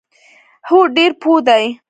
[0.69, 1.65] هو، ډیر پوه دي